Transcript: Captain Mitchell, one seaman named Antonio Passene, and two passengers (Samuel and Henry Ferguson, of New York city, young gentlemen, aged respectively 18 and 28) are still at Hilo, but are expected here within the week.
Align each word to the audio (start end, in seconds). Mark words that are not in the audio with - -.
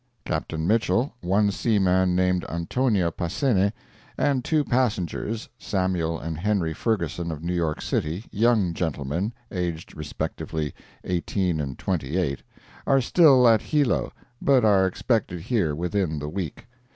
Captain 0.25 0.65
Mitchell, 0.65 1.13
one 1.21 1.51
seaman 1.51 2.15
named 2.15 2.43
Antonio 2.49 3.11
Passene, 3.11 3.71
and 4.17 4.43
two 4.43 4.63
passengers 4.63 5.47
(Samuel 5.59 6.17
and 6.19 6.39
Henry 6.39 6.73
Ferguson, 6.73 7.31
of 7.31 7.43
New 7.43 7.53
York 7.53 7.83
city, 7.83 8.25
young 8.31 8.73
gentlemen, 8.73 9.31
aged 9.51 9.95
respectively 9.95 10.73
18 11.03 11.59
and 11.59 11.77
28) 11.77 12.41
are 12.87 12.99
still 12.99 13.47
at 13.47 13.61
Hilo, 13.61 14.11
but 14.41 14.65
are 14.65 14.87
expected 14.87 15.39
here 15.39 15.75
within 15.75 16.17
the 16.17 16.29
week. 16.29 16.65